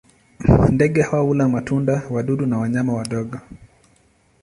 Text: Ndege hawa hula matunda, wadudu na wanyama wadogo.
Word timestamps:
Ndege 0.69 1.01
hawa 1.01 1.23
hula 1.23 1.49
matunda, 1.49 2.01
wadudu 2.09 2.45
na 2.45 2.57
wanyama 2.57 2.93
wadogo. 2.93 3.37